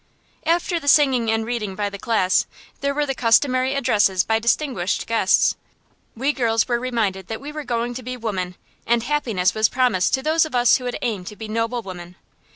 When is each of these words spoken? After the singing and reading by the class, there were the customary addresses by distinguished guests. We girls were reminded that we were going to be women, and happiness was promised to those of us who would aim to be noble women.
After 0.47 0.79
the 0.79 0.87
singing 0.87 1.29
and 1.29 1.45
reading 1.45 1.75
by 1.75 1.87
the 1.91 1.99
class, 1.99 2.47
there 2.79 2.91
were 2.91 3.05
the 3.05 3.13
customary 3.13 3.75
addresses 3.75 4.23
by 4.23 4.39
distinguished 4.39 5.05
guests. 5.05 5.55
We 6.15 6.33
girls 6.33 6.67
were 6.67 6.79
reminded 6.79 7.27
that 7.27 7.39
we 7.39 7.51
were 7.51 7.63
going 7.63 7.93
to 7.93 8.01
be 8.01 8.17
women, 8.17 8.55
and 8.87 9.03
happiness 9.03 9.53
was 9.53 9.69
promised 9.69 10.15
to 10.15 10.23
those 10.23 10.43
of 10.43 10.55
us 10.55 10.77
who 10.77 10.85
would 10.85 10.97
aim 11.03 11.23
to 11.25 11.35
be 11.35 11.47
noble 11.47 11.83
women. 11.83 12.15